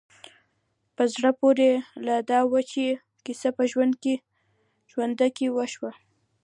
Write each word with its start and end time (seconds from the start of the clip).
په 0.95 1.03
زړه 1.13 1.31
پورې 1.39 1.69
لا 2.05 2.17
دا 2.29 2.39
وه 2.51 2.61
چې 2.71 2.85
کيسه 3.25 3.49
په 3.57 3.63
ژرنده 4.89 5.27
کې 5.37 5.47
وشوه. 5.57 5.91